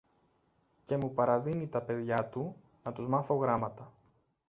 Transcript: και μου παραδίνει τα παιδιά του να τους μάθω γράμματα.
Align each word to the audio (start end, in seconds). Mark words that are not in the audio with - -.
και 0.83 0.97
μου 0.97 1.13
παραδίνει 1.13 1.67
τα 1.67 1.81
παιδιά 1.81 2.25
του 2.25 2.55
να 2.83 2.91
τους 2.91 3.07
μάθω 3.07 3.35
γράμματα. 3.35 3.93